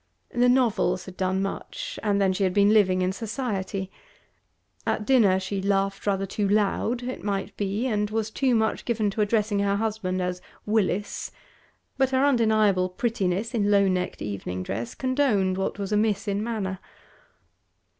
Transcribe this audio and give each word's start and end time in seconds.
The 0.33 0.49
novels 0.49 1.05
had 1.05 1.15
done 1.15 1.43
much; 1.43 1.99
and 2.01 2.19
then 2.19 2.33
she 2.33 2.43
had 2.43 2.55
been 2.55 2.73
living 2.73 3.03
in 3.03 3.11
society. 3.11 3.91
At 4.87 5.05
dinner 5.05 5.39
she 5.39 5.61
laughed 5.61 6.07
rather 6.07 6.25
too 6.25 6.47
loud, 6.49 7.03
it 7.03 7.23
might 7.23 7.55
be, 7.55 7.85
and 7.85 8.09
was 8.09 8.31
too 8.31 8.55
much 8.55 8.83
given 8.83 9.11
to 9.11 9.21
addressing 9.21 9.59
her 9.59 9.75
husband 9.75 10.19
as 10.19 10.41
'Willis;' 10.65 11.31
but 11.99 12.09
her 12.09 12.25
undeniable 12.25 12.89
prettiness 12.89 13.53
in 13.53 13.69
low 13.69 13.87
necked 13.87 14.23
evening 14.23 14.63
dress 14.63 14.95
condoned 14.95 15.55
what 15.55 15.77
was 15.77 15.91
amiss 15.91 16.27
in 16.27 16.43
manner. 16.43 16.79